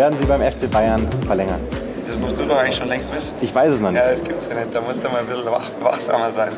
[0.00, 1.60] werden Sie beim FC Bayern verlängern?
[2.06, 3.36] Das musst du doch eigentlich schon längst wissen.
[3.42, 4.00] Ich weiß es noch nicht.
[4.00, 4.74] Ja, das gibt's ja nicht.
[4.74, 6.52] Da musst du mal ein bisschen wach, wachsamer sein.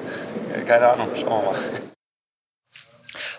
[0.64, 1.91] Keine Ahnung, schauen wir mal.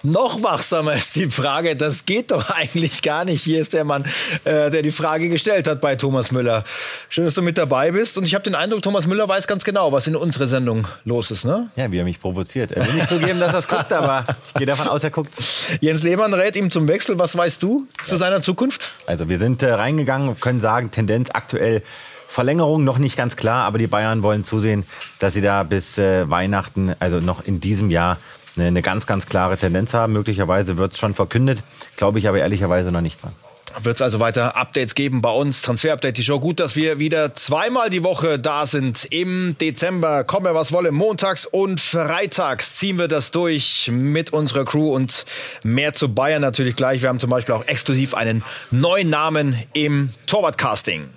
[0.05, 1.77] Noch wachsamer ist die Frage.
[1.77, 3.41] Das geht doch eigentlich gar nicht.
[3.41, 4.03] Hier ist der Mann,
[4.43, 6.65] äh, der die Frage gestellt hat bei Thomas Müller.
[7.07, 8.17] Schön, dass du mit dabei bist.
[8.17, 11.31] Und ich habe den Eindruck, Thomas Müller weiß ganz genau, was in unserer Sendung los
[11.31, 11.45] ist.
[11.45, 11.69] Ne?
[11.77, 12.73] Ja, wie er mich provoziert.
[12.73, 15.35] Er will nicht zugeben, dass er es guckt, aber ich gehe davon aus, er guckt.
[15.79, 17.17] Jens Lehmann rät ihm zum Wechsel.
[17.17, 18.91] Was weißt du zu seiner Zukunft?
[19.07, 21.81] Also wir sind äh, reingegangen und können sagen, Tendenz aktuell
[22.27, 24.85] Verlängerung noch nicht ganz klar, aber die Bayern wollen zusehen,
[25.19, 28.17] dass sie da bis äh, Weihnachten, also noch in diesem Jahr,
[28.55, 30.13] eine, eine ganz, ganz klare Tendenz haben.
[30.13, 31.63] Möglicherweise wird es schon verkündet,
[31.97, 33.33] glaube ich aber ehrlicherweise noch nicht dran.
[33.81, 36.39] Wird es also weiter Updates geben bei uns, Transfer-Update, die Show.
[36.39, 39.05] Gut, dass wir wieder zweimal die Woche da sind.
[39.05, 44.93] Im Dezember, komme was wolle, montags und freitags ziehen wir das durch mit unserer Crew
[44.93, 45.25] und
[45.63, 47.01] mehr zu Bayern natürlich gleich.
[47.01, 51.09] Wir haben zum Beispiel auch exklusiv einen neuen Namen im Torwart-Casting.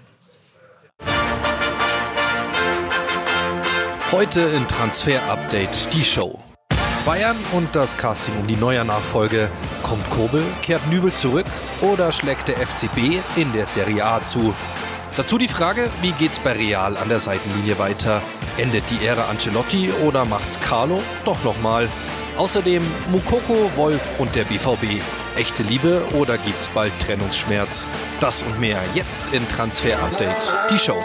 [4.12, 6.45] Heute in Transfer Update die Show.
[7.06, 9.48] Bayern und das Casting um die neue Nachfolge.
[9.84, 11.46] Kommt Kobel, kehrt Nübel zurück
[11.80, 14.52] oder schlägt der FCB in der Serie A zu?
[15.16, 18.22] Dazu die Frage, wie geht's bei Real an der Seitenlinie weiter?
[18.58, 21.88] Endet die Ära Ancelotti oder macht's Carlo doch nochmal?
[22.36, 25.00] Außerdem Mukoko, Wolf und der BVB.
[25.36, 27.86] Echte Liebe oder gibt's bald Trennungsschmerz?
[28.18, 31.00] Das und mehr jetzt in Transfer Update, die Show.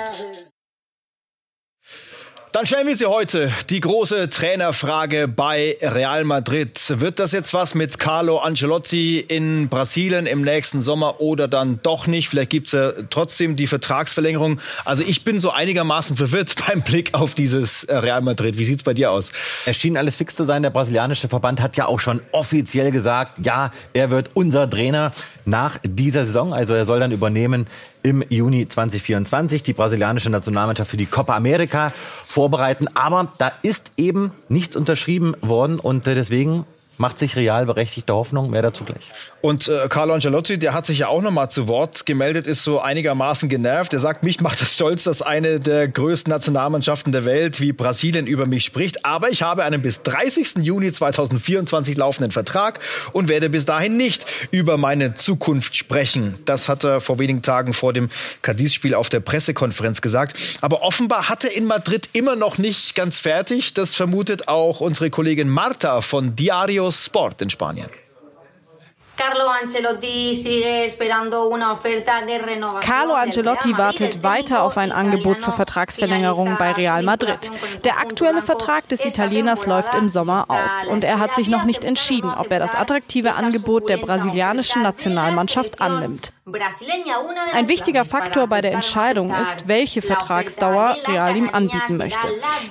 [2.53, 6.77] Dann stellen wir Sie heute die große Trainerfrage bei Real Madrid.
[6.99, 12.07] Wird das jetzt was mit Carlo Ancelotti in Brasilien im nächsten Sommer oder dann doch
[12.07, 12.27] nicht?
[12.27, 14.59] Vielleicht gibt es ja trotzdem die Vertragsverlängerung.
[14.83, 18.57] Also ich bin so einigermaßen verwirrt beim Blick auf dieses Real Madrid.
[18.57, 19.31] Wie sieht's bei dir aus?
[19.65, 20.61] Es schien alles fix zu sein.
[20.61, 25.13] Der brasilianische Verband hat ja auch schon offiziell gesagt, ja, er wird unser Trainer
[25.45, 26.53] nach dieser Saison.
[26.53, 27.67] Also er soll dann übernehmen
[28.03, 31.93] im Juni 2024 die brasilianische Nationalmannschaft für die Copa America
[32.25, 32.87] vorbereiten.
[32.93, 36.65] Aber da ist eben nichts unterschrieben worden und äh, deswegen
[37.01, 38.49] macht sich real berechtigte Hoffnung.
[38.51, 39.11] Mehr dazu gleich.
[39.41, 42.63] Und äh, Carlo Ancelotti, der hat sich ja auch noch mal zu Wort gemeldet, ist
[42.63, 43.91] so einigermaßen genervt.
[43.91, 48.27] Er sagt, mich macht es stolz, dass eine der größten Nationalmannschaften der Welt wie Brasilien
[48.27, 49.03] über mich spricht.
[49.03, 50.57] Aber ich habe einen bis 30.
[50.61, 52.79] Juni 2024 laufenden Vertrag
[53.13, 56.37] und werde bis dahin nicht über meine Zukunft sprechen.
[56.45, 58.09] Das hat er vor wenigen Tagen vor dem
[58.43, 60.35] Cadiz-Spiel auf der Pressekonferenz gesagt.
[60.61, 63.73] Aber offenbar hat er in Madrid immer noch nicht ganz fertig.
[63.73, 66.35] Das vermutet auch unsere Kollegin Marta von
[66.91, 67.89] Diario Sport in Spanien.
[69.17, 69.47] Carlo
[73.13, 77.51] Ancelotti wartet weiter auf ein Angebot zur Vertragsverlängerung bei Real Madrid.
[77.83, 81.83] Der aktuelle Vertrag des Italieners läuft im Sommer aus und er hat sich noch nicht
[81.83, 86.33] entschieden, ob er das attraktive Angebot der brasilianischen Nationalmannschaft annimmt.
[87.53, 92.27] Ein wichtiger Faktor bei der Entscheidung ist, welche Vertragsdauer Real ihm anbieten möchte.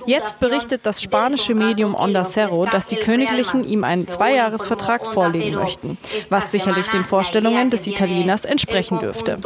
[0.06, 5.98] Jetzt berichtet das spanische Medium Onda Cero, dass die Königlichen ihm einen Zweijahresvertrag vorlegen möchten,
[6.28, 9.36] was sicherlich den Vorstellungen des Italieners entsprechen dürfte.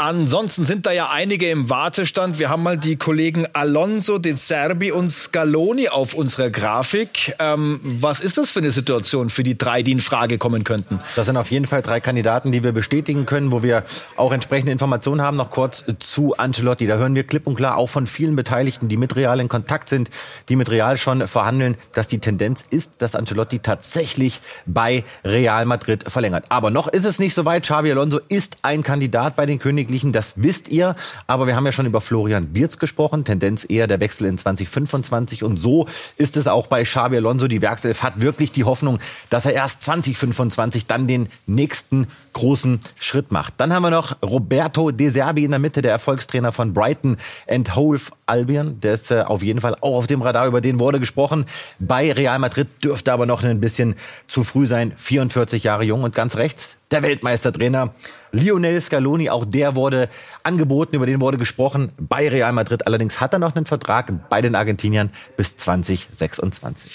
[0.00, 2.38] Ansonsten sind da ja einige im Wartestand.
[2.38, 7.34] Wir haben mal die Kollegen Alonso, De Serbi und Scaloni auf unserer Grafik.
[7.40, 11.00] Ähm, was ist das für eine Situation für die drei, die in Frage kommen könnten?
[11.16, 13.82] Das sind auf jeden Fall drei Kandidaten, die wir bestätigen können, wo wir
[14.14, 15.36] auch entsprechende Informationen haben.
[15.36, 16.86] Noch kurz zu Ancelotti.
[16.86, 19.88] Da hören wir klipp und klar auch von vielen Beteiligten, die mit Real in Kontakt
[19.88, 20.10] sind,
[20.48, 26.04] die mit Real schon verhandeln, dass die Tendenz ist, dass Ancelotti tatsächlich bei Real Madrid
[26.08, 26.44] verlängert.
[26.50, 27.64] Aber noch ist es nicht so weit.
[27.64, 30.94] Xabi Alonso ist ein Kandidat bei den Königen Königlichen, das wisst ihr.
[31.26, 33.24] Aber wir haben ja schon über Florian Wirz gesprochen.
[33.24, 35.42] Tendenz eher der Wechsel in 2025.
[35.42, 35.86] Und so
[36.18, 37.48] ist es auch bei Xabi Alonso.
[37.48, 38.98] Die Werkself hat wirklich die Hoffnung,
[39.30, 43.54] dass er erst 2025 dann den nächsten großen Schritt macht.
[43.56, 47.16] Dann haben wir noch Roberto De Serbi in der Mitte, der Erfolgstrainer von Brighton
[47.48, 48.78] and Hove Albion.
[48.80, 51.46] Der ist äh, auf jeden Fall auch auf dem Radar, über den wurde gesprochen.
[51.78, 53.96] Bei Real Madrid dürfte aber noch ein bisschen
[54.26, 54.92] zu früh sein.
[54.94, 57.94] 44 Jahre jung und ganz rechts der Weltmeistertrainer
[58.32, 59.30] Lionel Scaloni.
[59.30, 60.08] Auch der wurde
[60.42, 62.86] angeboten, über den wurde gesprochen bei Real Madrid.
[62.86, 66.90] Allerdings hat er noch einen Vertrag bei den Argentiniern bis 2026.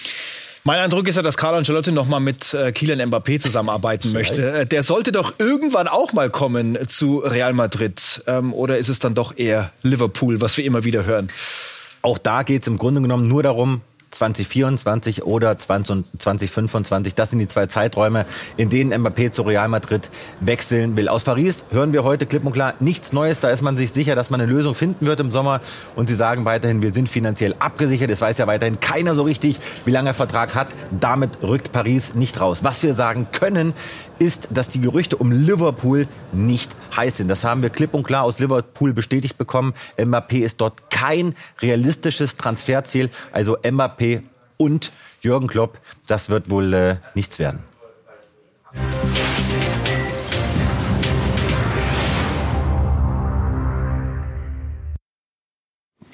[0.65, 4.59] Mein Eindruck ist ja, dass Carlo Ancelotti noch mal mit äh, Kylian Mbappé zusammenarbeiten möchte.
[4.59, 8.23] Äh, der sollte doch irgendwann auch mal kommen zu Real Madrid.
[8.27, 11.27] Ähm, oder ist es dann doch eher Liverpool, was wir immer wieder hören?
[12.01, 13.81] Auch da geht es im Grunde genommen nur darum,
[14.13, 17.15] 2024 oder 2025.
[17.15, 18.25] Das sind die zwei Zeiträume,
[18.57, 21.07] in denen Mbappé zu Real Madrid wechseln will.
[21.07, 23.39] Aus Paris hören wir heute klipp und klar nichts Neues.
[23.39, 25.61] Da ist man sich sicher, dass man eine Lösung finden wird im Sommer.
[25.95, 28.09] Und sie sagen weiterhin, wir sind finanziell abgesichert.
[28.09, 30.67] Es weiß ja weiterhin keiner so richtig, wie lange er Vertrag hat.
[30.91, 32.63] Damit rückt Paris nicht raus.
[32.63, 33.73] Was wir sagen können,
[34.19, 37.27] ist, dass die Gerüchte um Liverpool nicht heiß sind.
[37.27, 39.73] Das haben wir klipp und klar aus Liverpool bestätigt bekommen.
[39.97, 43.09] Mbappé ist dort kein realistisches Transferziel.
[43.31, 44.23] Also Mbappé
[44.57, 45.77] und Jürgen Klopp,
[46.07, 47.63] das wird wohl äh, nichts werden.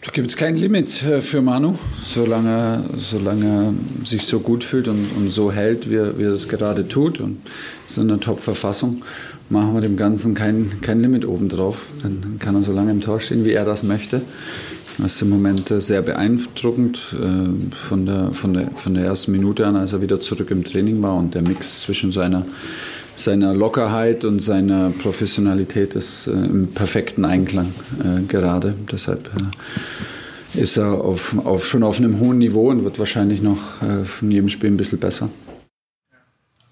[0.02, 1.76] Da gibt es kein Limit äh, für Manu,
[2.06, 6.32] solange, solange er sich so gut fühlt und, und so hält, wie er, wie er
[6.32, 7.42] das gerade tut und
[7.86, 9.04] ist in einer Top-Verfassung,
[9.50, 11.88] machen wir dem Ganzen kein, kein Limit obendrauf.
[12.02, 14.22] Dann kann er so lange im Tor stehen, wie er das möchte.
[15.00, 19.34] Das ist im Moment äh, sehr beeindruckend äh, von der, von, der, von der ersten
[19.34, 22.46] Minute an, als er wieder zurück im Training war und der Mix zwischen seiner
[23.20, 27.74] seiner Lockerheit und seiner Professionalität ist äh, im perfekten Einklang
[28.04, 28.76] äh, gerade.
[28.92, 33.82] Deshalb äh, ist er auf, auf, schon auf einem hohen Niveau und wird wahrscheinlich noch
[33.82, 35.30] äh, von jedem Spiel ein bisschen besser.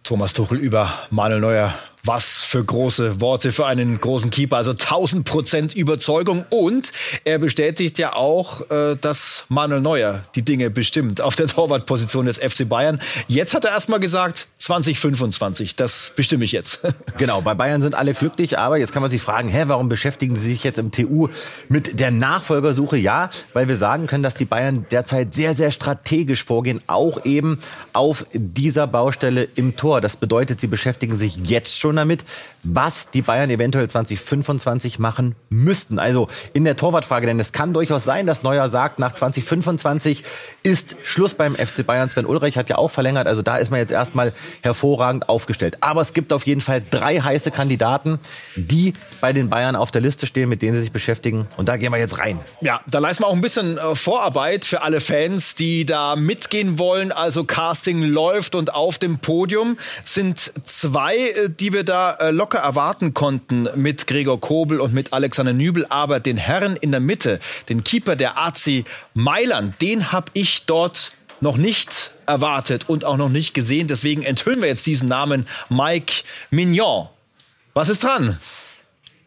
[0.04, 1.74] Thomas Tuchel über Manuel Neuer
[2.08, 4.58] was für große Worte für einen großen Keeper.
[4.58, 6.46] Also 1000 Prozent Überzeugung.
[6.50, 6.92] Und
[7.26, 12.38] er bestätigt ja auch, äh, dass Manuel Neuer die Dinge bestimmt auf der Torwartposition des
[12.38, 13.00] FC Bayern.
[13.28, 16.88] Jetzt hat er erstmal gesagt, 2025, das bestimme ich jetzt.
[17.18, 20.36] Genau, bei Bayern sind alle glücklich, aber jetzt kann man sich fragen, hä, warum beschäftigen
[20.36, 21.30] Sie sich jetzt im TU
[21.68, 22.96] mit der Nachfolgersuche?
[22.98, 27.58] Ja, weil wir sagen können, dass die Bayern derzeit sehr, sehr strategisch vorgehen, auch eben
[27.94, 30.00] auf dieser Baustelle im Tor.
[30.00, 32.24] Das bedeutet, sie beschäftigen sich jetzt schon damit,
[32.64, 36.00] was die Bayern eventuell 2025 machen müssten.
[36.00, 40.24] Also in der Torwartfrage, denn es kann durchaus sein, dass Neuer sagt, nach 2025
[40.64, 42.10] ist Schluss beim FC Bayern.
[42.10, 45.78] Sven Ulreich hat ja auch verlängert, also da ist man jetzt erstmal hervorragend aufgestellt.
[45.82, 48.20] Aber es gibt auf jeden Fall drei heiße Kandidaten,
[48.56, 51.48] die bei den Bayern auf der Liste stehen, mit denen sie sich beschäftigen.
[51.58, 52.40] Und da gehen wir jetzt rein.
[52.62, 56.80] Ja, da leisten wir auch ein bisschen äh, Vorarbeit für alle Fans, die da mitgehen
[56.80, 57.12] wollen.
[57.12, 62.60] Also Casting läuft und auf dem Podium sind zwei, äh, die wir da äh, locker
[62.60, 65.86] erwarten konnten mit Gregor Kobel und mit Alexander Nübel.
[65.90, 67.40] Aber den Herren in der Mitte,
[67.70, 73.30] den Keeper der AC Mailand, den habe ich dort noch nicht erwartet und auch noch
[73.30, 73.88] nicht gesehen.
[73.88, 77.10] Deswegen enthüllen wir jetzt diesen Namen Mike Mignon.
[77.74, 78.38] Was ist dran?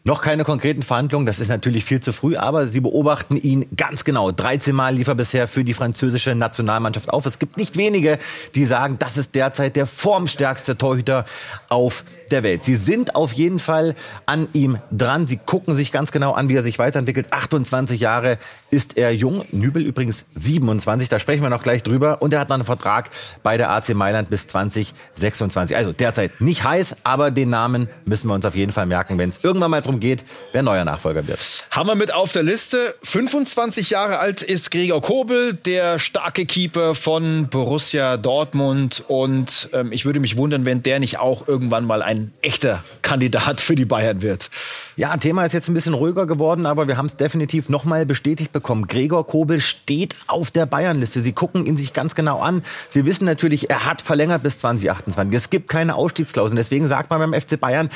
[0.02, 4.02] Noch keine konkreten Verhandlungen, das ist natürlich viel zu früh, aber sie beobachten ihn ganz
[4.02, 4.32] genau.
[4.32, 7.26] 13 Mal lief er bisher für die französische Nationalmannschaft auf.
[7.26, 8.19] Es gibt nicht wenige,
[8.55, 11.26] die sagen, das ist derzeit der formstärkste Torhüter
[11.69, 12.64] auf der Welt.
[12.64, 13.94] Sie sind auf jeden Fall
[14.25, 15.26] an ihm dran.
[15.26, 17.31] Sie gucken sich ganz genau an, wie er sich weiterentwickelt.
[17.31, 18.38] 28 Jahre
[18.70, 19.44] ist er jung.
[19.50, 22.22] Nübel übrigens 27, da sprechen wir noch gleich drüber.
[22.22, 23.11] Und er hat noch einen Vertrag
[23.43, 25.76] bei der AC Mailand bis 2026.
[25.76, 29.31] Also derzeit nicht heiß, aber den Namen müssen wir uns auf jeden Fall merken, wenn
[29.31, 31.40] es irgendwann mal darum geht, wer neuer Nachfolger wird.
[31.70, 32.94] Haben wir mit auf der Liste.
[33.02, 39.05] 25 Jahre alt ist Gregor Kobel, der starke Keeper von Borussia Dortmund.
[39.08, 43.61] Und ähm, ich würde mich wundern, wenn der nicht auch irgendwann mal ein echter Kandidat
[43.61, 44.50] für die Bayern wird.
[44.96, 48.52] Ja, Thema ist jetzt ein bisschen ruhiger geworden, aber wir haben es definitiv nochmal bestätigt
[48.52, 48.60] bekommen.
[48.61, 51.21] Gregor Kobel steht auf der Bayernliste.
[51.21, 52.62] Sie gucken ihn sich ganz genau an.
[52.89, 55.35] Sie wissen natürlich, er hat verlängert bis 2028.
[55.35, 56.57] Es gibt keine Ausstiegsklauseln.
[56.57, 57.91] Deswegen sagt man beim FC Bayern,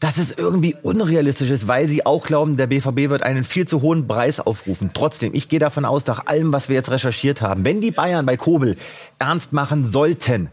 [0.00, 3.82] dass es irgendwie unrealistisch ist, weil sie auch glauben, der BVB wird einen viel zu
[3.82, 4.90] hohen Preis aufrufen.
[4.94, 8.24] Trotzdem, ich gehe davon aus, nach allem, was wir jetzt recherchiert haben, wenn die Bayern
[8.24, 8.76] bei Kobel
[9.18, 10.48] ernst machen sollten,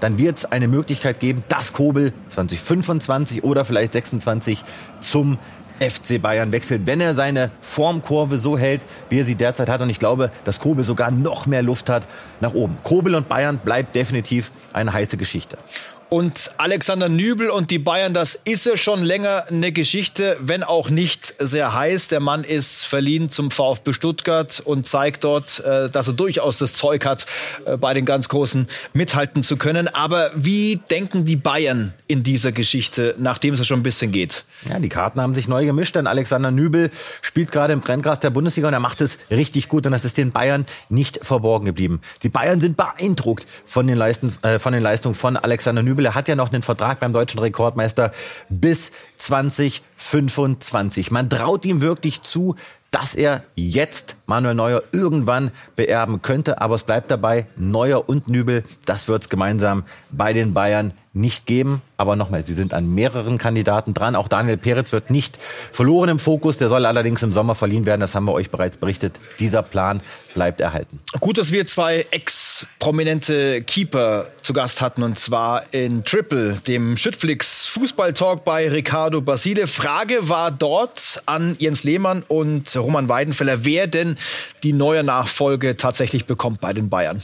[0.00, 4.62] dann wird es eine Möglichkeit geben, dass Kobel 2025 oder vielleicht 26
[5.00, 5.38] zum
[5.78, 9.80] FC Bayern wechselt, wenn er seine Formkurve so hält, wie er sie derzeit hat.
[9.80, 12.06] Und ich glaube, dass Kobel sogar noch mehr Luft hat
[12.40, 12.76] nach oben.
[12.82, 15.58] Kobel und Bayern bleibt definitiv eine heiße Geschichte.
[16.08, 20.88] Und Alexander Nübel und die Bayern, das ist ja schon länger eine Geschichte, wenn auch
[20.88, 22.06] nicht sehr heiß.
[22.06, 26.74] Der Mann ist verliehen zum VfB Stuttgart und zeigt dort, äh, dass er durchaus das
[26.74, 27.26] Zeug hat,
[27.64, 29.88] äh, bei den ganz Großen mithalten zu können.
[29.88, 34.44] Aber wie denken die Bayern in dieser Geschichte, nachdem es schon ein bisschen geht?
[34.70, 38.30] Ja, die Karten haben sich neu gemischt, denn Alexander Nübel spielt gerade im Brenngras der
[38.30, 42.00] Bundesliga und er macht es richtig gut und das ist den Bayern nicht verborgen geblieben.
[42.22, 45.95] Die Bayern sind beeindruckt von den, Leisten, äh, von den Leistungen von Alexander Nübel.
[46.04, 48.12] Er hat ja noch einen Vertrag beim deutschen Rekordmeister
[48.48, 51.10] bis 2025.
[51.10, 52.56] Man traut ihm wirklich zu,
[52.90, 56.60] dass er jetzt Manuel Neuer irgendwann beerben könnte.
[56.60, 61.46] Aber es bleibt dabei, Neuer und Nübel, das wird es gemeinsam bei den Bayern nicht
[61.46, 61.82] geben.
[61.96, 64.14] Aber nochmal, sie sind an mehreren Kandidaten dran.
[64.14, 65.38] Auch Daniel Peretz wird nicht
[65.72, 66.58] verloren im Fokus.
[66.58, 68.00] Der soll allerdings im Sommer verliehen werden.
[68.00, 69.18] Das haben wir euch bereits berichtet.
[69.40, 70.02] Dieser Plan
[70.34, 71.00] bleibt erhalten.
[71.18, 75.02] Gut, dass wir zwei ex-prominente Keeper zu Gast hatten.
[75.02, 79.66] Und zwar in Triple, dem Schüttflix Fußballtalk bei Ricardo Basile.
[79.66, 84.16] Frage war dort an Jens Lehmann und Roman Weidenfeller, wer denn
[84.62, 87.22] die neue Nachfolge tatsächlich bekommt bei den Bayern.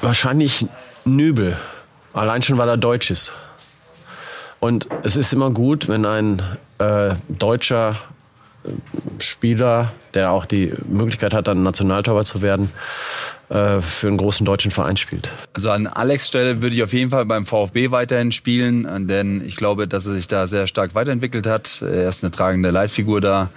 [0.00, 0.66] Wahrscheinlich
[1.04, 1.56] Nübel.
[2.14, 3.32] Allein schon, weil er Deutsch ist.
[4.60, 6.40] Und es ist immer gut, wenn ein
[6.78, 7.90] äh, deutscher
[8.64, 8.70] äh,
[9.18, 12.70] Spieler, der auch die Möglichkeit hat, dann Nationaltorwart zu werden,
[13.50, 15.30] äh, für einen großen deutschen Verein spielt.
[15.52, 19.56] Also an Alex Stelle würde ich auf jeden Fall beim VfB weiterhin spielen, denn ich
[19.56, 21.82] glaube, dass er sich da sehr stark weiterentwickelt hat.
[21.82, 23.50] Er ist eine tragende Leitfigur da,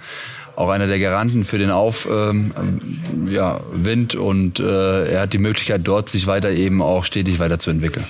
[0.56, 3.60] auch einer der Garanten für den Aufwind ähm, ja,
[4.18, 8.04] und äh, er hat die Möglichkeit, dort sich weiter eben auch stetig weiterzuentwickeln.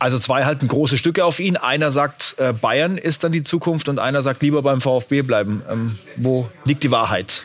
[0.00, 1.56] Also zwei halten große Stücke auf ihn.
[1.56, 5.62] Einer sagt, äh, Bayern ist dann die Zukunft und einer sagt, lieber beim VfB bleiben.
[5.70, 7.44] Ähm, wo liegt die Wahrheit?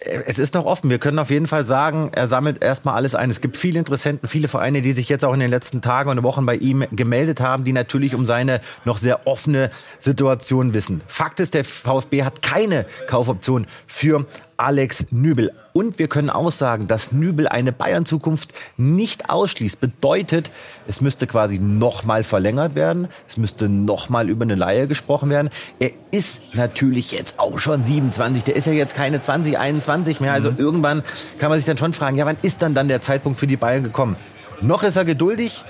[0.00, 0.90] es ist noch offen.
[0.90, 3.30] Wir können auf jeden Fall sagen, er sammelt erstmal alles ein.
[3.30, 6.22] Es gibt viele Interessenten, viele Vereine, die sich jetzt auch in den letzten Tagen und
[6.22, 11.00] Wochen bei ihm gemeldet haben, die natürlich um seine noch sehr offene Situation wissen.
[11.06, 14.24] Fakt ist, der VfB hat keine Kaufoption für
[14.58, 15.52] Alex Nübel.
[15.72, 19.80] Und wir können auch sagen, dass Nübel eine Bayern-Zukunft nicht ausschließt.
[19.80, 20.50] Bedeutet,
[20.88, 23.06] es müsste quasi nochmal verlängert werden.
[23.28, 25.50] Es müsste nochmal über eine Laie gesprochen werden.
[25.78, 28.42] Er ist natürlich jetzt auch schon 27.
[28.44, 30.32] Der ist ja jetzt keine 20, 21 mehr.
[30.32, 30.58] Also mhm.
[30.58, 31.02] irgendwann
[31.38, 33.56] kann man sich dann schon fragen, ja, wann ist dann dann der Zeitpunkt für die
[33.56, 34.16] Bayern gekommen?
[34.60, 35.64] Noch ist er geduldig.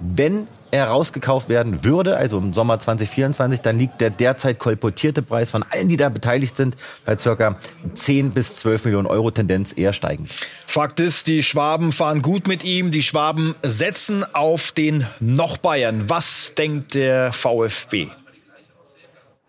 [0.00, 5.52] Wenn er rausgekauft werden würde, also im Sommer 2024, dann liegt der derzeit kolportierte Preis
[5.52, 7.56] von allen, die da beteiligt sind, bei circa
[7.92, 10.30] 10 bis 12 Millionen Euro, Tendenz eher steigend.
[10.66, 16.08] Fakt ist, die Schwaben fahren gut mit ihm, die Schwaben setzen auf den noch Bayern.
[16.08, 18.08] Was denkt der VfB?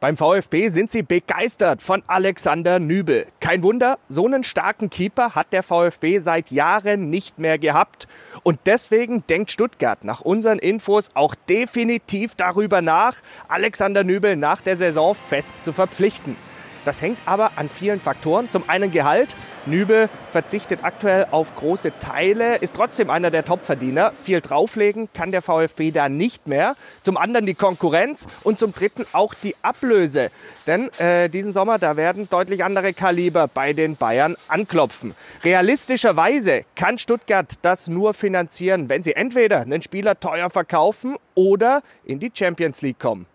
[0.02, 3.28] Beim VfB sind sie begeistert von Alexander Nübel.
[3.40, 8.10] Kein Wunder, so einen starken Keeper hat der VfB seit Jahren nicht mehr gehabt.
[8.44, 13.16] Und deswegen denkt Stuttgart nach unseren Infos auch definitiv darüber nach,
[13.48, 16.36] Alexander Nübel nach der Saison fest zu verpflichten.
[16.84, 18.52] Das hängt aber an vielen Faktoren.
[18.52, 19.34] Zum einen Gehalt.
[19.68, 24.12] Nübel verzichtet aktuell auf große Teile, ist trotzdem einer der Topverdiener.
[24.24, 26.76] Viel drauflegen kann der VfB da nicht mehr.
[27.04, 30.30] Zum anderen die Konkurrenz und zum dritten auch die Ablöse.
[30.68, 35.16] Denn äh, diesen Sommer, da werden deutlich andere Kaliber bei den Bayern anklopfen.
[35.44, 42.20] Realistischerweise kann Stuttgart das nur finanzieren, wenn sie entweder einen Spieler teuer verkaufen oder in
[42.20, 43.26] die Champions League kommen.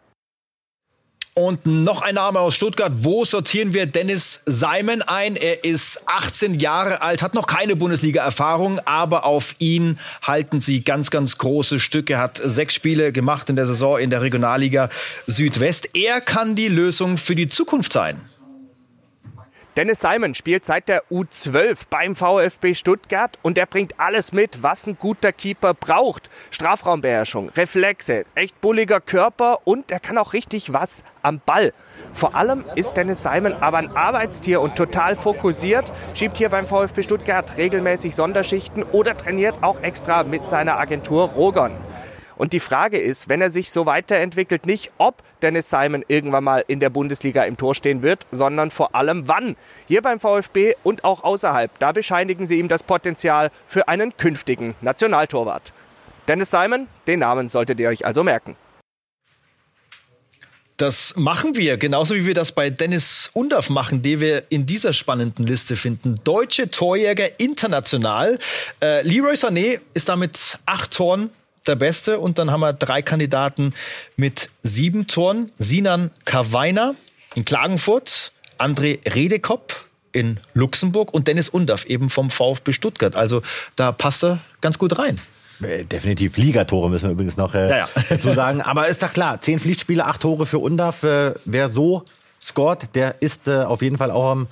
[1.34, 2.92] Und noch ein Name aus Stuttgart.
[3.00, 5.36] Wo sortieren wir Dennis Simon ein?
[5.36, 11.10] Er ist 18 Jahre alt, hat noch keine Bundesliga-Erfahrung, aber auf ihn halten sie ganz,
[11.10, 12.18] ganz große Stücke.
[12.18, 14.88] Hat sechs Spiele gemacht in der Saison in der Regionalliga
[15.26, 15.90] Südwest.
[15.94, 18.29] Er kann die Lösung für die Zukunft sein.
[19.76, 24.88] Dennis Simon spielt seit der U12 beim VfB Stuttgart und er bringt alles mit, was
[24.88, 26.28] ein guter Keeper braucht.
[26.50, 31.72] Strafraumbeherrschung, Reflexe, echt bulliger Körper und er kann auch richtig was am Ball.
[32.12, 37.04] Vor allem ist Dennis Simon aber ein Arbeitstier und total fokussiert, schiebt hier beim VfB
[37.04, 41.76] Stuttgart regelmäßig Sonderschichten oder trainiert auch extra mit seiner Agentur Rogon.
[42.40, 46.64] Und die Frage ist, wenn er sich so weiterentwickelt, nicht ob Dennis Simon irgendwann mal
[46.66, 49.56] in der Bundesliga im Tor stehen wird, sondern vor allem wann.
[49.86, 54.74] Hier beim VfB und auch außerhalb, da bescheinigen sie ihm das Potenzial für einen künftigen
[54.80, 55.74] Nationaltorwart.
[56.28, 58.56] Dennis Simon, den Namen solltet ihr euch also merken.
[60.78, 64.94] Das machen wir, genauso wie wir das bei Dennis Undaff machen, den wir in dieser
[64.94, 66.14] spannenden Liste finden.
[66.24, 68.38] Deutsche Torjäger international.
[68.82, 71.30] Äh, Leroy Sané ist damit acht Toren
[71.70, 72.18] der Beste.
[72.18, 73.72] Und dann haben wir drei Kandidaten
[74.16, 75.50] mit sieben Toren.
[75.56, 76.94] Sinan Kawainer
[77.34, 83.16] in Klagenfurt, André Redekopp in Luxemburg und Dennis Undaff eben vom VfB Stuttgart.
[83.16, 83.42] Also
[83.76, 85.20] da passt er ganz gut rein.
[85.62, 87.88] Äh, definitiv Ligatore müssen wir übrigens noch äh, ja, ja.
[88.08, 88.60] dazu sagen.
[88.60, 91.02] Aber ist doch klar, zehn Pflichtspiele, acht Tore für Undaff.
[91.02, 92.04] Äh, wer so
[92.42, 94.46] scored, der ist äh, auf jeden Fall auch am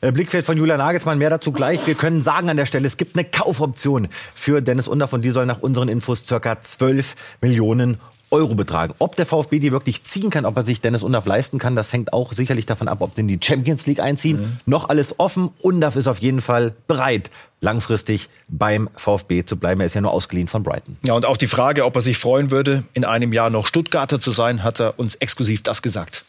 [0.00, 1.18] äh, Blickfeld von Julian Nagelsmann.
[1.18, 1.86] Mehr dazu gleich.
[1.86, 5.30] Wir können sagen an der Stelle, es gibt eine Kaufoption für Dennis Undaff und die
[5.30, 7.98] soll nach unseren Infos circa 12 Millionen
[8.30, 8.94] Euro betragen.
[8.98, 11.92] Ob der VfB die wirklich ziehen kann, ob er sich Dennis Undaff leisten kann, das
[11.92, 14.40] hängt auch sicherlich davon ab, ob sie in die Champions League einziehen.
[14.40, 14.58] Mhm.
[14.66, 15.50] Noch alles offen.
[15.60, 17.30] Undaff ist auf jeden Fall bereit,
[17.60, 19.80] langfristig beim VfB zu bleiben.
[19.80, 20.96] Er ist ja nur ausgeliehen von Brighton.
[21.02, 24.20] Ja, und auch die Frage, ob er sich freuen würde, in einem Jahr noch Stuttgarter
[24.20, 26.24] zu sein, hat er uns exklusiv das gesagt.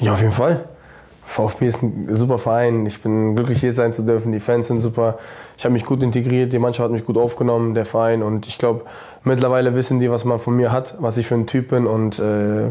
[0.00, 0.64] Ja, auf jeden Fall.
[1.24, 2.86] VfB ist ein super Verein.
[2.86, 4.32] Ich bin glücklich, hier sein zu dürfen.
[4.32, 5.18] Die Fans sind super.
[5.58, 6.52] Ich habe mich gut integriert.
[6.52, 8.22] Die Mannschaft hat mich gut aufgenommen, der Verein.
[8.22, 8.84] Und ich glaube,
[9.24, 11.86] mittlerweile wissen die, was man von mir hat, was ich für ein Typ bin.
[11.86, 12.70] Und äh,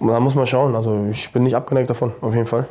[0.00, 0.76] da muss man schauen.
[0.76, 2.66] Also ich bin nicht abgeneigt davon, auf jeden Fall.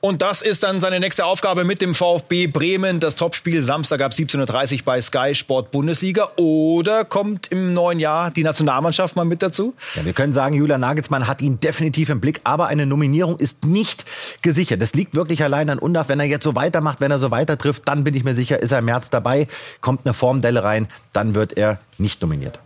[0.00, 3.00] Und das ist dann seine nächste Aufgabe mit dem VfB Bremen.
[3.00, 6.30] Das Topspiel Samstag ab 17.30 Uhr bei Sky Sport Bundesliga.
[6.36, 9.74] Oder kommt im neuen Jahr die Nationalmannschaft mal mit dazu?
[9.96, 13.64] Ja, wir können sagen, Julian Nagelsmann hat ihn definitiv im Blick, aber eine Nominierung ist
[13.64, 14.04] nicht
[14.40, 14.80] gesichert.
[14.80, 16.08] Das liegt wirklich allein an Undaf.
[16.08, 18.62] Wenn er jetzt so weitermacht, wenn er so weiter trifft, dann bin ich mir sicher,
[18.62, 19.48] ist er im März dabei,
[19.80, 22.60] kommt eine Formdelle rein, dann wird er nicht nominiert.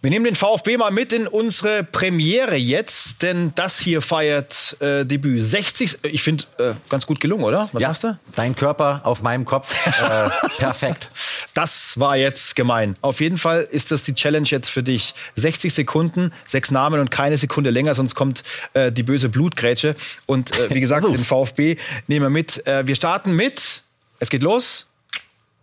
[0.00, 5.04] Wir nehmen den VfB mal mit in unsere Premiere jetzt, denn das hier feiert äh,
[5.04, 5.42] Debüt.
[5.42, 7.68] 60, ich finde, äh, ganz gut gelungen, oder?
[7.72, 8.18] Was ja, sagst du?
[8.36, 11.10] Dein Körper auf meinem Kopf, äh, perfekt.
[11.52, 12.94] Das war jetzt gemein.
[13.00, 15.14] Auf jeden Fall ist das die Challenge jetzt für dich.
[15.34, 19.96] 60 Sekunden, sechs Namen und keine Sekunde länger, sonst kommt äh, die böse Blutgrätsche.
[20.26, 21.76] Und äh, wie gesagt, den VfB
[22.06, 22.64] nehmen wir mit.
[22.68, 23.82] Äh, wir starten mit,
[24.20, 24.86] es geht los,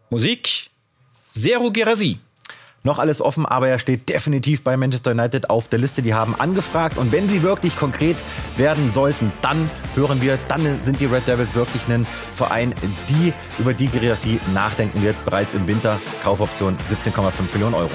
[0.10, 0.70] Musik,
[1.32, 2.20] Zero Gerasi.
[2.86, 6.04] Noch alles offen, aber er steht definitiv bei Manchester United auf der Liste.
[6.04, 8.16] Die haben angefragt und wenn sie wirklich konkret
[8.58, 12.76] werden sollten, dann hören wir, dann sind die Red Devils wirklich ein Verein,
[13.10, 15.16] die über die Girassi nachdenken wird.
[15.26, 17.22] Bereits im Winter Kaufoption 17,5
[17.54, 17.92] Millionen Euro.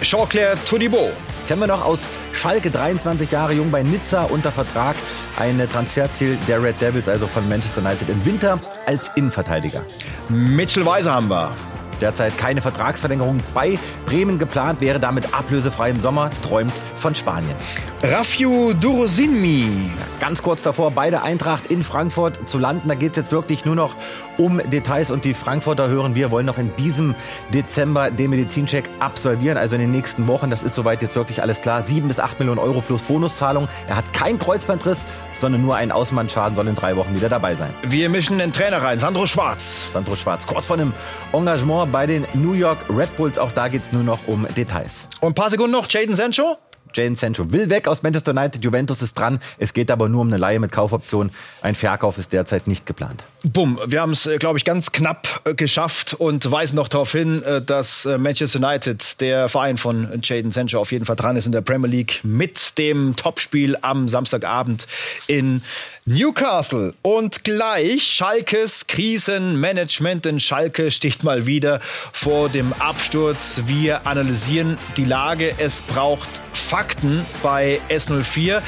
[0.00, 1.12] Jean-Claire Todibo.
[1.46, 2.00] Kennen wir noch aus
[2.32, 4.96] Schalke, 23 Jahre jung bei Nizza unter Vertrag.
[5.38, 9.84] Ein Transferziel der Red Devils, also von Manchester United im Winter als Innenverteidiger.
[10.28, 11.54] Mitchell Weiser haben wir.
[12.02, 17.54] Derzeit keine Vertragsverlängerung bei Bremen geplant, wäre damit ablösefrei im Sommer, träumt von Spanien.
[18.02, 19.90] Rafiu Durosinmi.
[20.20, 22.88] Ganz kurz davor, bei der Eintracht in Frankfurt zu landen.
[22.88, 23.94] Da geht es jetzt wirklich nur noch
[24.36, 27.14] um Details und die Frankfurter hören wir, wollen noch in diesem
[27.54, 30.50] Dezember den Medizincheck absolvieren, also in den nächsten Wochen.
[30.50, 31.82] Das ist soweit jetzt wirklich alles klar.
[31.82, 33.68] Sieben bis acht Millionen Euro plus Bonuszahlung.
[33.86, 35.04] Er hat kein Kreuzbandriss,
[35.34, 37.70] sondern nur einen Außenmannschaden, soll in drei Wochen wieder dabei sein.
[37.82, 39.92] Wir mischen den Trainer rein, Sandro Schwarz.
[39.92, 40.92] Sandro Schwarz, kurz vor einem
[41.32, 43.38] Engagement bei den New York Red Bulls.
[43.38, 45.06] Auch da geht es nur noch um Details.
[45.20, 46.56] Und ein paar Sekunden noch, Jaden Sancho.
[46.94, 48.64] Jaden Sancho will weg aus Manchester United.
[48.64, 49.38] Juventus ist dran.
[49.58, 51.30] Es geht aber nur um eine Leihe mit Kaufoption.
[51.60, 53.22] Ein Verkauf ist derzeit nicht geplant.
[53.44, 57.10] Bumm, wir haben es, äh, glaube ich, ganz knapp äh, geschafft und weisen noch darauf
[57.10, 61.46] hin, äh, dass Manchester United, der Verein von Jaden Sancho, auf jeden Fall dran ist
[61.46, 64.86] in der Premier League mit dem Topspiel am Samstagabend
[65.26, 65.62] in
[66.04, 66.94] Newcastle.
[67.02, 71.80] Und gleich Schalkes Krisenmanagement, denn Schalke sticht mal wieder
[72.12, 73.62] vor dem Absturz.
[73.66, 75.54] Wir analysieren die Lage.
[75.58, 78.60] Es braucht Fakten bei S04.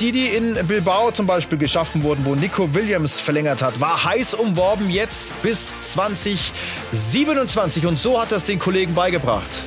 [0.00, 4.34] Die, die in Bilbao zum Beispiel geschaffen wurden, wo Nico Williams verlängert hat, war heiß
[4.34, 7.86] umworben, jetzt bis 2027.
[7.86, 9.62] Und so hat das den Kollegen beigebracht.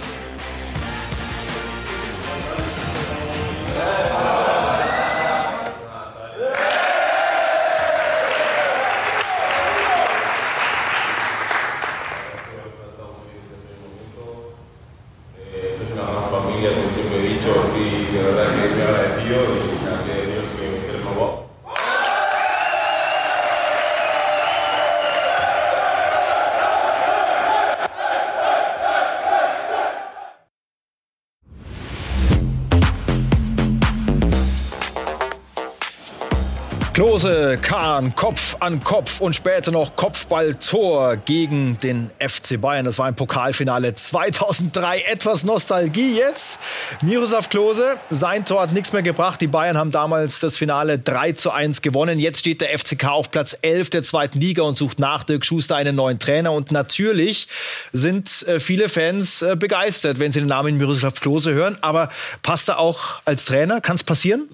[36.99, 42.83] Klose, Kahn, Kopf an Kopf und später noch Kopfballtor gegen den FC Bayern.
[42.83, 45.03] Das war ein Pokalfinale 2003.
[45.03, 46.59] Etwas Nostalgie jetzt.
[47.01, 49.39] Miroslav Klose, sein Tor hat nichts mehr gebracht.
[49.39, 52.19] Die Bayern haben damals das Finale 3 zu 1 gewonnen.
[52.19, 55.77] Jetzt steht der FCK auf Platz 11 der zweiten Liga und sucht nach Dirk Schuster
[55.77, 56.51] einen neuen Trainer.
[56.51, 57.47] Und natürlich
[57.93, 61.77] sind äh, viele Fans äh, begeistert, wenn sie den Namen Miroslav Klose hören.
[61.79, 62.09] Aber
[62.43, 63.79] passt er auch als Trainer?
[63.79, 64.49] Kann es passieren?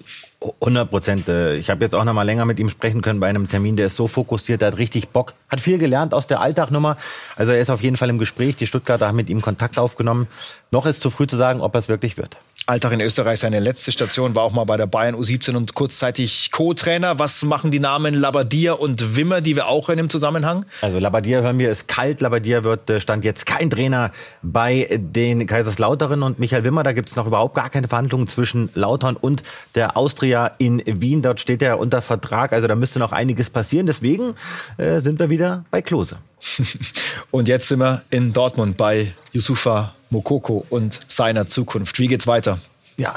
[0.60, 1.28] 100 Prozent.
[1.28, 3.76] Äh, ich habe jetzt auch noch mal länger mit ihm sprechen können bei einem Termin.
[3.76, 6.96] Der ist so fokussiert, der hat richtig Bock, hat viel gelernt aus der Alltagnummer.
[7.36, 8.56] Also er ist auf jeden Fall im Gespräch.
[8.56, 10.28] Die Stuttgarter haben mit ihm Kontakt aufgenommen.
[10.72, 12.36] Noch ist zu früh zu sagen, ob er es wirklich wird.
[12.66, 13.38] Alltag in Österreich.
[13.38, 17.20] Seine letzte Station war auch mal bei der Bayern U17 und kurzzeitig Co-Trainer.
[17.20, 20.66] Was machen die Namen Labadia und Wimmer, die wir auch hören im Zusammenhang?
[20.80, 22.20] Also Labadia hören wir, ist kalt.
[22.20, 24.10] Labadia wird äh, stand jetzt kein Trainer
[24.42, 26.82] bei den Kaiserslautern und Michael Wimmer.
[26.82, 29.44] Da gibt es noch überhaupt gar keine Verhandlungen zwischen Lautern und
[29.76, 31.22] der Austria in Wien.
[31.22, 32.52] Dort steht er unter Vertrag.
[32.52, 33.86] Also da müsste noch einiges passieren.
[33.86, 34.34] Deswegen
[34.78, 36.18] äh, sind wir wieder bei Klose.
[37.30, 41.98] und jetzt sind wir in Dortmund bei Yusufa Mokoko und seiner Zukunft.
[41.98, 42.58] Wie geht's weiter?
[42.96, 43.14] Ja,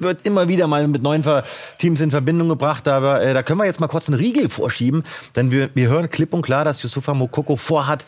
[0.00, 1.24] wird immer wieder mal mit neuen
[1.78, 5.02] Teams in Verbindung gebracht, aber äh, da können wir jetzt mal kurz einen Riegel vorschieben,
[5.34, 8.04] denn wir, wir hören klipp und klar, dass Yusufa Mokoko vorhat,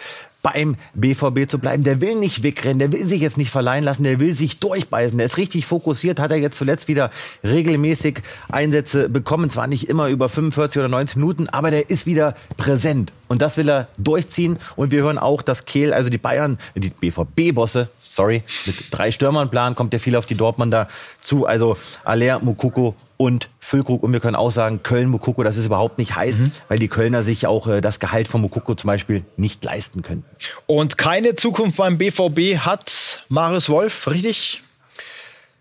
[0.46, 1.82] beim BVB zu bleiben.
[1.82, 5.18] Der will nicht wegrennen, der will sich jetzt nicht verleihen lassen, der will sich durchbeißen.
[5.18, 7.10] Der ist richtig fokussiert, hat er jetzt zuletzt wieder
[7.42, 9.50] regelmäßig Einsätze bekommen.
[9.50, 13.12] Zwar nicht immer über 45 oder 90 Minuten, aber der ist wieder präsent.
[13.26, 14.60] Und das will er durchziehen.
[14.76, 19.50] Und wir hören auch, dass Kehl, also die Bayern, die BVB-Bosse, sorry, mit drei Stürmern
[19.50, 20.86] planen, kommt ja viel auf die Dortmunder
[21.26, 21.46] zu.
[21.46, 24.02] Also Aller, Mukoko und Füllkrug.
[24.02, 26.52] Und wir können auch sagen, Köln, Mukoko, das ist überhaupt nicht heiß, mhm.
[26.68, 30.24] weil die Kölner sich auch äh, das Gehalt von Mukoko zum Beispiel nicht leisten können.
[30.66, 34.62] Und keine Zukunft beim BVB hat Marius Wolf, richtig?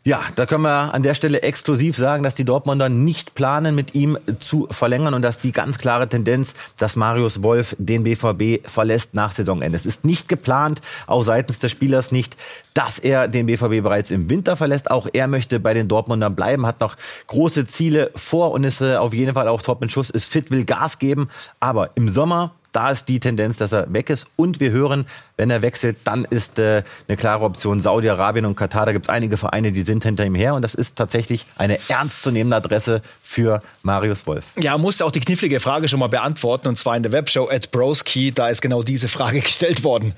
[0.08, 3.96] Ja, da können wir an der Stelle exklusiv sagen, dass die Dortmunder nicht planen, mit
[3.96, 9.16] ihm zu verlängern und dass die ganz klare Tendenz, dass Marius Wolf den BVB verlässt
[9.16, 9.76] nach Saisonende.
[9.76, 12.38] Es ist nicht geplant, auch seitens des Spielers nicht,
[12.76, 14.92] dass er den BVB bereits im Winter verlässt.
[14.92, 18.98] Auch er möchte bei den Dortmundern bleiben, hat noch große Ziele vor und ist äh,
[18.98, 21.30] auf jeden Fall auch top in Schuss, ist fit, will Gas geben.
[21.60, 24.28] Aber im Sommer da ist die Tendenz, dass er weg ist.
[24.36, 25.06] Und wir hören,
[25.38, 28.86] wenn er wechselt, dann ist äh, eine klare Option Saudi-Arabien und Katar.
[28.86, 30.56] Da gibt es einige Vereine, die sind hinter ihm her.
[30.56, 34.52] Und das ist tatsächlich eine ernstzunehmende Adresse für Marius Wolf.
[34.60, 36.68] Ja, musste auch die knifflige Frage schon mal beantworten.
[36.68, 38.34] Und zwar in der Webshow at Broski.
[38.34, 40.14] Da ist genau diese Frage gestellt worden.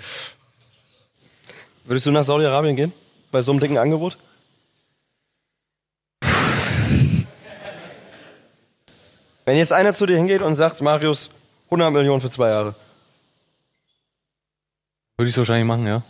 [1.86, 2.93] Würdest du nach Saudi-Arabien gehen?
[3.32, 4.17] Bei so einem dicken Angebot?
[9.46, 11.30] Wenn jetzt einer zu dir hingeht und sagt, Marius,
[11.68, 12.76] 100 Millionen für zwei Jahre.
[15.18, 16.04] Würde ich es wahrscheinlich machen, ja.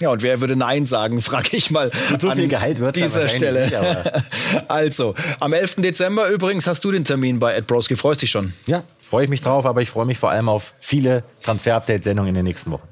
[0.00, 3.28] Ja, und wer würde Nein sagen, frage ich mal und so viel Gehalt wird dieser
[3.28, 3.64] Stelle.
[3.64, 5.76] Nicht, also, am 11.
[5.76, 7.96] Dezember übrigens hast du den Termin bei Ed Broski.
[7.96, 8.52] Freust dich schon?
[8.66, 12.34] Ja, freue ich mich drauf, aber ich freue mich vor allem auf viele Transfer-Update-Sendungen in
[12.34, 12.88] den nächsten Wochen.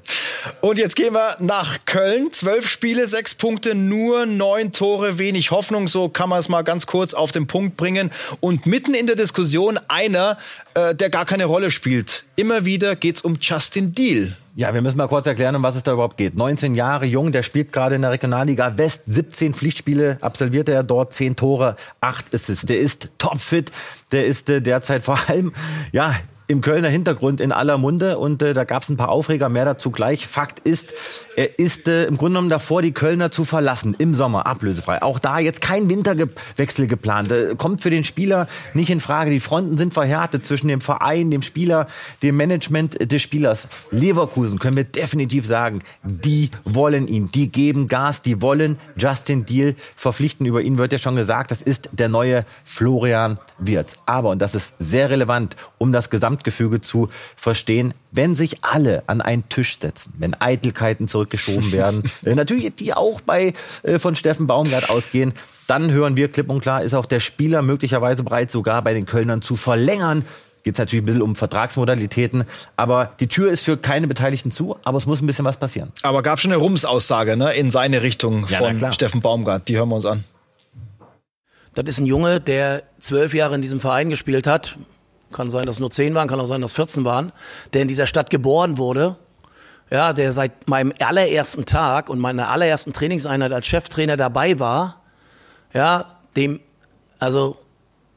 [0.61, 2.31] Und jetzt gehen wir nach Köln.
[2.31, 5.87] Zwölf Spiele, sechs Punkte, nur neun Tore, wenig Hoffnung.
[5.87, 8.11] So kann man es mal ganz kurz auf den Punkt bringen.
[8.39, 10.37] Und mitten in der Diskussion einer,
[10.73, 12.23] äh, der gar keine Rolle spielt.
[12.35, 14.35] Immer wieder geht es um Justin Deal.
[14.55, 16.37] Ja, wir müssen mal kurz erklären, um was es da überhaupt geht.
[16.37, 21.11] 19 Jahre jung, der spielt gerade in der Regionalliga West, 17 Pflichtspiele absolvierte er dort,
[21.11, 22.67] 10 Tore, 8 Assists.
[22.67, 23.71] Der ist topfit,
[24.11, 25.53] der ist äh, derzeit vor allem
[25.91, 26.15] ja
[26.47, 29.65] im Kölner Hintergrund in aller Munde und äh, da gab es ein paar Aufreger, mehr
[29.65, 30.27] dazu gleich.
[30.27, 30.93] Fakt ist,
[31.35, 35.01] er ist äh, im Grunde genommen davor, die Kölner zu verlassen im Sommer, ablösefrei.
[35.01, 37.31] Auch da jetzt kein Winterwechsel geplant.
[37.31, 39.31] Äh, kommt für den Spieler nicht in Frage.
[39.31, 41.87] Die Fronten sind verhärtet zwischen dem Verein, dem Spieler,
[42.21, 43.67] dem Management des Spielers.
[43.91, 49.75] Leverkusen können wir definitiv sagen, die wollen ihn, die geben Gas, die wollen Justin Deal
[49.95, 50.45] verpflichten.
[50.45, 53.95] Über ihn wird ja schon gesagt, das ist der neue Florian Wirtz.
[54.05, 59.03] Aber, und das ist sehr relevant, um das Gesamt Gesamtgefüge zu verstehen, wenn sich alle
[59.07, 64.15] an einen Tisch setzen, wenn Eitelkeiten zurückgeschoben werden, äh, natürlich die auch bei äh, von
[64.15, 65.33] Steffen Baumgart ausgehen,
[65.67, 69.05] dann hören wir klipp und klar, ist auch der Spieler möglicherweise bereit, sogar bei den
[69.05, 70.25] Kölnern zu verlängern.
[70.63, 72.45] Geht es natürlich ein bisschen um Vertragsmodalitäten,
[72.77, 75.91] aber die Tür ist für keine Beteiligten zu, aber es muss ein bisschen was passieren.
[76.03, 79.89] Aber gab schon eine Rums-Aussage ne, in seine Richtung ja, von Steffen Baumgart, die hören
[79.89, 80.23] wir uns an.
[81.75, 84.77] Das ist ein Junge, der zwölf Jahre in diesem Verein gespielt hat,
[85.33, 87.31] kann sein, dass nur zehn waren, kann auch sein, dass es 14 waren,
[87.73, 89.17] der in dieser Stadt geboren wurde,
[89.91, 95.01] ja, der seit meinem allerersten Tag und meiner allerersten Trainingseinheit als Cheftrainer dabei war,
[95.73, 96.59] ja, dem,
[97.19, 97.57] also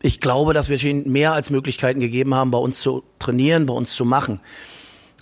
[0.01, 3.75] ich glaube, dass wir ihm mehr als Möglichkeiten gegeben haben, bei uns zu trainieren, bei
[3.75, 4.41] uns zu machen.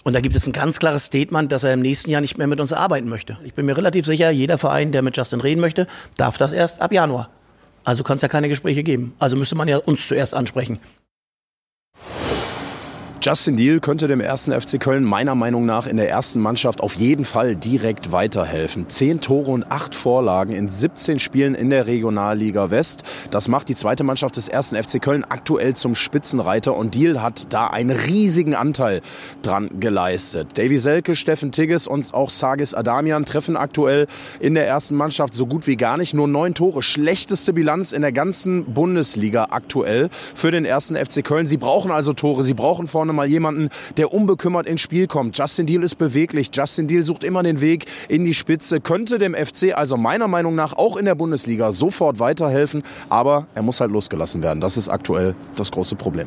[0.03, 2.47] Und da gibt es ein ganz klares Statement, dass er im nächsten Jahr nicht mehr
[2.47, 3.39] mit uns arbeiten möchte.
[3.43, 5.87] Ich bin mir relativ sicher, jeder Verein, der mit Justin reden möchte,
[6.19, 7.31] darf das erst ab Januar.
[7.85, 9.15] Also kann es ja keine Gespräche geben.
[9.19, 10.79] Also müsste man ja uns zuerst ansprechen.
[13.25, 16.97] Justin Deal könnte dem ersten FC Köln meiner Meinung nach in der ersten Mannschaft auf
[16.97, 18.91] jeden Fall direkt weiterhelfen.
[18.91, 23.03] Zehn Tore und acht Vorlagen in 17 Spielen in der Regionalliga West.
[23.31, 27.51] Das macht die zweite Mannschaft des ersten FC Köln aktuell zum Spitzenreiter und Deal hat
[27.51, 29.01] da einen riesigen Anteil
[29.41, 30.59] dran geleistet.
[30.59, 34.07] Davy Selke, Steffen Tigges und auch Sagis Adamian treffen aktuell
[34.39, 36.13] in der ersten Mannschaft so gut wie gar nicht.
[36.13, 36.83] Nur neun Tore.
[36.83, 41.47] Schlechteste Bilanz in der ganzen Bundesliga aktuell für den ersten FC Köln.
[41.47, 42.45] Sie brauchen also Tore.
[42.45, 45.37] Sie brauchen vorne mal jemanden, der unbekümmert ins Spiel kommt.
[45.39, 46.51] Justin Deal ist beweglich.
[46.53, 50.55] Justin Deal sucht immer den Weg in die Spitze, könnte dem FC also meiner Meinung
[50.55, 52.83] nach auch in der Bundesliga sofort weiterhelfen.
[53.09, 54.61] Aber er muss halt losgelassen werden.
[54.61, 56.27] Das ist aktuell das große Problem.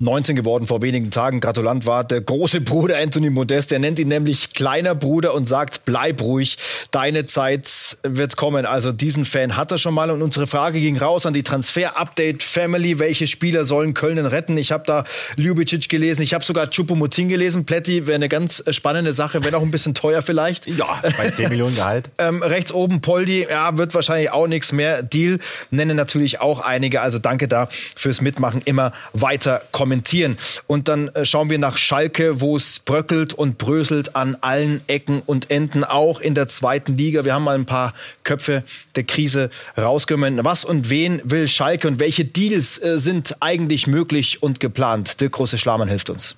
[0.00, 1.40] 19 geworden vor wenigen Tagen.
[1.40, 3.72] Gratulant war der große Bruder Anthony Modest.
[3.72, 6.56] Er nennt ihn nämlich kleiner Bruder und sagt, bleib ruhig,
[6.92, 8.64] deine Zeit wird kommen.
[8.64, 10.12] Also diesen Fan hat er schon mal.
[10.12, 13.00] Und unsere Frage ging raus an die Transfer-Update-Family.
[13.00, 14.56] Welche Spieler sollen Köln retten?
[14.56, 15.02] Ich habe da
[15.34, 16.22] Ljubicic gelesen.
[16.22, 17.66] Ich habe sogar Chupomoting gelesen.
[17.66, 20.68] Pletti wäre eine ganz spannende Sache, wenn auch ein bisschen teuer vielleicht.
[20.68, 22.08] Ja, bei 10 Millionen Gehalt.
[22.18, 25.02] ähm, rechts oben Poldi, ja, wird wahrscheinlich auch nichts mehr.
[25.02, 25.40] Deal
[25.72, 27.00] nennen natürlich auch einige.
[27.00, 28.62] Also danke da fürs Mitmachen.
[28.64, 30.36] Immer weiter kommen kommentieren.
[30.66, 35.22] Und dann äh, schauen wir nach Schalke, wo es bröckelt und bröselt an allen Ecken
[35.24, 37.24] und Enden, auch in der zweiten Liga.
[37.24, 38.64] Wir haben mal ein paar Köpfe
[38.96, 39.48] der Krise
[39.78, 40.44] rausgenommen.
[40.44, 45.22] Was und wen will Schalke und welche Deals äh, sind eigentlich möglich und geplant?
[45.22, 46.36] Dirk Große Schlamann hilft uns.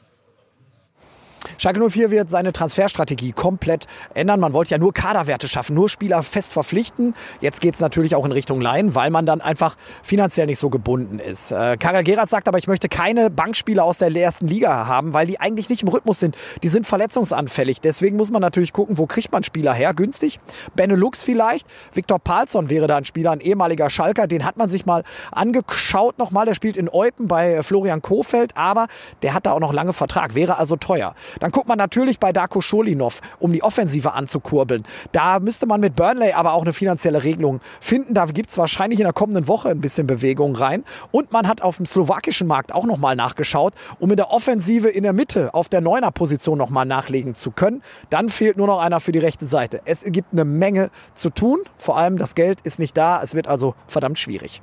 [1.58, 4.40] Schalke 04 wird seine Transferstrategie komplett ändern.
[4.40, 7.14] Man wollte ja nur Kaderwerte schaffen, nur Spieler fest verpflichten.
[7.40, 10.70] Jetzt geht es natürlich auch in Richtung Laien, weil man dann einfach finanziell nicht so
[10.70, 11.52] gebunden ist.
[11.52, 15.26] Äh, Karel Gerard sagt aber, ich möchte keine Bankspieler aus der ersten Liga haben, weil
[15.26, 16.36] die eigentlich nicht im Rhythmus sind.
[16.62, 17.80] Die sind verletzungsanfällig.
[17.80, 19.94] Deswegen muss man natürlich gucken, wo kriegt man Spieler her?
[19.94, 20.40] Günstig.
[20.74, 21.66] Benelux vielleicht.
[21.92, 24.26] Viktor Palsson wäre da ein Spieler, ein ehemaliger Schalker.
[24.26, 26.46] Den hat man sich mal angeschaut nochmal.
[26.46, 28.88] Der spielt in Eupen bei Florian Kofeld, aber
[29.22, 30.34] der hat da auch noch lange Vertrag.
[30.34, 31.14] Wäre also teuer.
[31.38, 34.84] Dann guckt man natürlich bei Darko Scholinov, um die Offensive anzukurbeln.
[35.12, 38.14] Da müsste man mit Burnley aber auch eine finanzielle Regelung finden.
[38.14, 40.84] Da gibt es wahrscheinlich in der kommenden Woche ein bisschen Bewegung rein.
[41.12, 45.02] Und man hat auf dem slowakischen Markt auch nochmal nachgeschaut, um in der Offensive in
[45.02, 47.82] der Mitte auf der Neuner-Position nochmal nachlegen zu können.
[48.10, 49.80] Dann fehlt nur noch einer für die rechte Seite.
[49.84, 51.60] Es gibt eine Menge zu tun.
[51.78, 53.22] Vor allem das Geld ist nicht da.
[53.22, 54.62] Es wird also verdammt schwierig.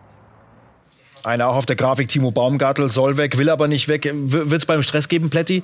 [1.28, 4.10] Einer auch auf der Grafik, Timo Baumgartel, soll weg, will aber nicht weg.
[4.14, 5.62] Wird es beim Stress geben, Plätti?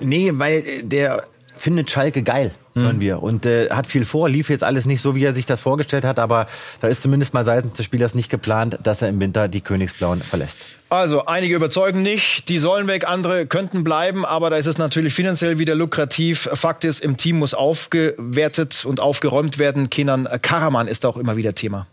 [0.00, 1.24] Nee, weil äh, der
[1.56, 3.22] findet Schalke geil, hören wir.
[3.22, 6.04] Und äh, hat viel vor, lief jetzt alles nicht so, wie er sich das vorgestellt
[6.04, 6.46] hat, aber
[6.80, 10.20] da ist zumindest mal seitens des Spielers nicht geplant, dass er im Winter die Königsblauen
[10.20, 10.58] verlässt.
[10.90, 15.14] Also, einige überzeugen nicht, die sollen weg, andere könnten bleiben, aber da ist es natürlich
[15.14, 16.48] finanziell wieder lukrativ.
[16.52, 19.90] Fakt ist, im Team muss aufgewertet und aufgeräumt werden.
[19.90, 21.86] Kenan Karaman ist auch immer wieder Thema.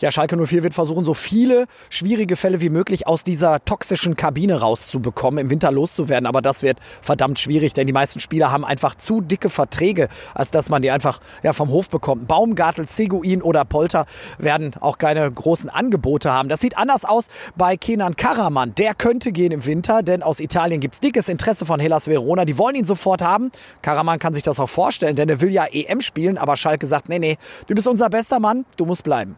[0.00, 4.60] Ja, Schalke 04 wird versuchen, so viele schwierige Fälle wie möglich aus dieser toxischen Kabine
[4.60, 6.28] rauszubekommen, im Winter loszuwerden.
[6.28, 10.52] Aber das wird verdammt schwierig, denn die meisten Spieler haben einfach zu dicke Verträge, als
[10.52, 12.28] dass man die einfach ja, vom Hof bekommt.
[12.28, 14.06] Baumgartel, Seguin oder Polter
[14.38, 16.48] werden auch keine großen Angebote haben.
[16.48, 18.76] Das sieht anders aus bei Kenan Karaman.
[18.76, 22.44] Der könnte gehen im Winter, denn aus Italien gibt es dickes Interesse von Hellas Verona.
[22.44, 23.50] Die wollen ihn sofort haben.
[23.82, 26.38] Karaman kann sich das auch vorstellen, denn er will ja EM spielen.
[26.38, 29.36] Aber Schalke sagt, nee, nee, du bist unser bester Mann, du musst bleiben.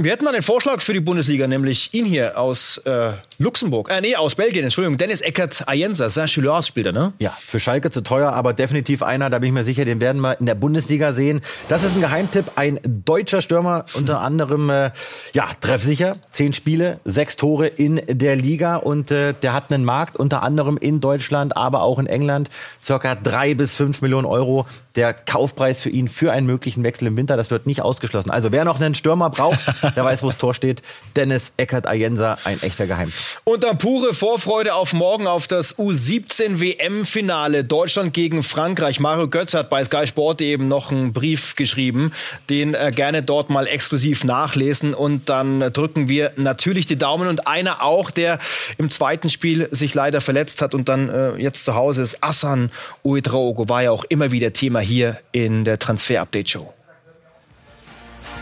[0.00, 4.00] Wir hätten mal einen Vorschlag für die Bundesliga, nämlich ihn hier aus äh, Luxemburg, äh,
[4.00, 7.12] nee, aus Belgien, Entschuldigung, Dennis Eckert Ayensa, Saint-Gilloise spielt er, ne?
[7.20, 10.20] Ja, für Schalke zu teuer, aber definitiv einer, da bin ich mir sicher, den werden
[10.22, 11.40] wir in der Bundesliga sehen.
[11.68, 14.90] Das ist ein Geheimtipp, ein deutscher Stürmer, unter anderem, äh,
[15.34, 20.16] ja, treffsicher, zehn Spiele, sechs Tore in der Liga und äh, der hat einen Markt,
[20.16, 22.50] unter anderem in Deutschland, aber auch in England,
[22.82, 24.66] circa drei bis fünf Millionen Euro.
[24.96, 28.32] Der Kaufpreis für ihn für einen möglichen Wechsel im Winter, das wird nicht ausgeschlossen.
[28.32, 29.60] Also wer noch einen Stürmer braucht,
[29.94, 30.82] der weiß, wo das Tor steht.
[31.14, 33.12] Dennis Eckert Ayensa, ein echter Geheim.
[33.44, 37.64] Und dann pure Vorfreude auf morgen auf das U17 WM-Finale.
[37.64, 39.00] Deutschland gegen Frankreich.
[39.00, 42.12] Mario Götz hat bei Sky Sport eben noch einen Brief geschrieben,
[42.50, 44.94] den äh, gerne dort mal exklusiv nachlesen.
[44.94, 47.28] Und dann drücken wir natürlich die Daumen.
[47.28, 48.38] Und einer auch, der
[48.76, 52.70] im zweiten Spiel sich leider verletzt hat und dann äh, jetzt zu Hause ist, Assan
[53.04, 56.77] Uedraogo, war ja auch immer wieder Thema hier in der Transfer-Update-Show.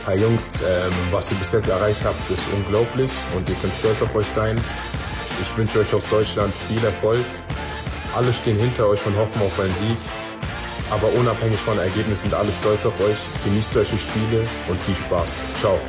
[0.07, 4.01] Hey Jungs, ähm, was ihr bis jetzt erreicht habt, ist unglaublich und ihr könnt stolz
[4.03, 4.57] auf euch sein.
[5.43, 7.25] Ich wünsche euch auf Deutschland viel Erfolg.
[8.15, 9.99] Alle stehen hinter euch und hoffen auf einen Sieg.
[10.93, 13.19] Aber unabhängig von Ergebnissen sind alle stolz auf euch.
[13.43, 15.29] Genießt solche Spiele und viel Spaß.
[15.59, 15.81] Ciao.